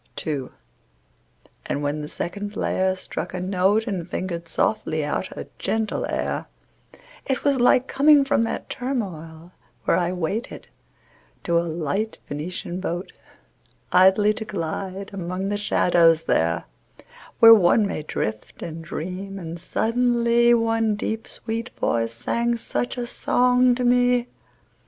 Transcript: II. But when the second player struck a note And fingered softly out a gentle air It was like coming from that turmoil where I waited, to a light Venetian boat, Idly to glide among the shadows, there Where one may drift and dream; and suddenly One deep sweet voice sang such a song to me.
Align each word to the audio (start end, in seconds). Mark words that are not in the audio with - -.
II. 0.25 0.49
But 1.67 1.79
when 1.79 2.01
the 2.01 2.07
second 2.07 2.53
player 2.53 2.95
struck 2.95 3.35
a 3.35 3.39
note 3.39 3.85
And 3.85 4.09
fingered 4.09 4.47
softly 4.47 5.05
out 5.05 5.29
a 5.37 5.47
gentle 5.59 6.07
air 6.09 6.47
It 7.27 7.43
was 7.43 7.59
like 7.59 7.87
coming 7.87 8.25
from 8.25 8.41
that 8.41 8.67
turmoil 8.67 9.51
where 9.85 9.97
I 9.97 10.11
waited, 10.11 10.67
to 11.43 11.59
a 11.59 11.61
light 11.61 12.17
Venetian 12.27 12.79
boat, 12.79 13.11
Idly 13.91 14.33
to 14.33 14.43
glide 14.45 15.11
among 15.13 15.49
the 15.49 15.55
shadows, 15.57 16.23
there 16.23 16.63
Where 17.37 17.53
one 17.53 17.85
may 17.85 18.01
drift 18.01 18.63
and 18.63 18.83
dream; 18.83 19.37
and 19.37 19.59
suddenly 19.61 20.55
One 20.55 20.95
deep 20.95 21.27
sweet 21.27 21.69
voice 21.77 22.11
sang 22.11 22.55
such 22.55 22.97
a 22.97 23.05
song 23.05 23.75
to 23.75 23.83
me. 23.83 24.29